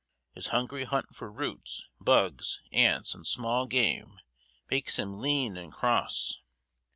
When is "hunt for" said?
0.85-1.31